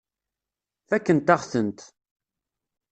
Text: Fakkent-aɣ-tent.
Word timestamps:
Fakkent-aɣ-tent. 0.87 1.79